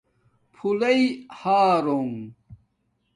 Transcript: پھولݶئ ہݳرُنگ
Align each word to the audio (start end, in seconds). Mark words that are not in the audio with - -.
پھولݶئ 0.53 1.01
ہݳرُنگ 1.39 2.15